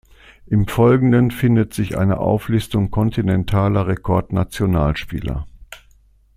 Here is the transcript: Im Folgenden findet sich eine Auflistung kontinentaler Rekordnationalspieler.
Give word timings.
Im 0.47 0.65
Folgenden 0.65 1.29
findet 1.29 1.75
sich 1.75 1.95
eine 1.95 2.17
Auflistung 2.17 2.89
kontinentaler 2.89 3.85
Rekordnationalspieler. 3.85 5.45